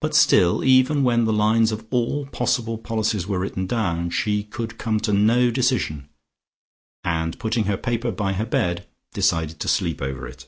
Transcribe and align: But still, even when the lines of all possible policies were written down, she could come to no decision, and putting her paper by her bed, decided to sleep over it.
But 0.00 0.14
still, 0.14 0.62
even 0.62 1.02
when 1.02 1.24
the 1.24 1.32
lines 1.32 1.72
of 1.72 1.84
all 1.90 2.26
possible 2.26 2.78
policies 2.78 3.26
were 3.26 3.40
written 3.40 3.66
down, 3.66 4.10
she 4.10 4.44
could 4.44 4.78
come 4.78 5.00
to 5.00 5.12
no 5.12 5.50
decision, 5.50 6.08
and 7.02 7.36
putting 7.40 7.64
her 7.64 7.76
paper 7.76 8.12
by 8.12 8.34
her 8.34 8.46
bed, 8.46 8.86
decided 9.12 9.58
to 9.58 9.66
sleep 9.66 10.00
over 10.00 10.28
it. 10.28 10.46